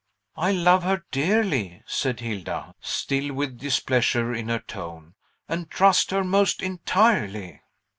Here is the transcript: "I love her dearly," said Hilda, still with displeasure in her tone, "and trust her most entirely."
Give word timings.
"I 0.35 0.51
love 0.51 0.81
her 0.81 1.03
dearly," 1.11 1.83
said 1.85 2.21
Hilda, 2.21 2.73
still 2.81 3.35
with 3.35 3.59
displeasure 3.59 4.33
in 4.33 4.49
her 4.49 4.57
tone, 4.57 5.13
"and 5.47 5.69
trust 5.69 6.09
her 6.09 6.23
most 6.23 6.63
entirely." 6.63 7.61